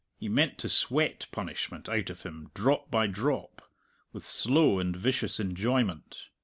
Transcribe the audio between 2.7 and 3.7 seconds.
by drop,